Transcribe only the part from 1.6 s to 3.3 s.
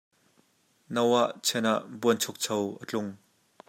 ah buanchukcho a tlung.